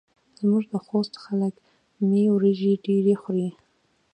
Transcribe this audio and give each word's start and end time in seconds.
زموږ 0.39 0.63
د 0.71 0.73
خوست 0.85 1.13
خلک 1.23 1.53
مۍ 2.07 2.23
وریژې 2.33 2.73
ډېرې 2.85 3.15
خوري. 3.21 3.49